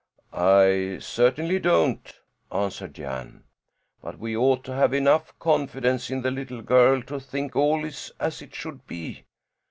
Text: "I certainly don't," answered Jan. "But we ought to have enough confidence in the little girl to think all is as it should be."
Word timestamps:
"I 0.33 0.97
certainly 0.99 1.59
don't," 1.59 2.11
answered 2.51 2.95
Jan. 2.95 3.43
"But 4.01 4.17
we 4.17 4.35
ought 4.35 4.63
to 4.63 4.73
have 4.73 4.95
enough 4.95 5.37
confidence 5.37 6.09
in 6.09 6.23
the 6.23 6.31
little 6.31 6.63
girl 6.63 7.03
to 7.03 7.19
think 7.19 7.55
all 7.55 7.85
is 7.85 8.11
as 8.19 8.41
it 8.41 8.55
should 8.55 8.87
be." 8.87 9.25